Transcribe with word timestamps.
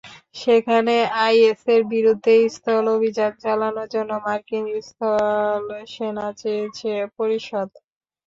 সেখানে 0.35 0.95
আইএসের 1.21 1.81
বিরুদ্ধে 1.93 2.33
স্থল 2.55 2.85
অভিযান 2.95 3.31
চালানোর 3.43 3.87
জন্য 3.95 4.11
মার্কিন 4.25 4.65
স্থলসেনা 4.87 6.27
চেয়েছে 6.41 6.89
পরিষদ। 7.17 7.69